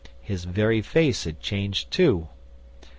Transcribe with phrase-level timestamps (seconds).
[0.23, 2.27] His very face had changed too.